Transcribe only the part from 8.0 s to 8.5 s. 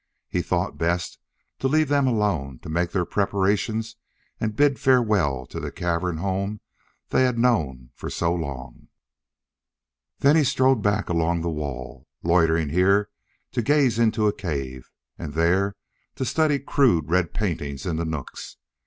so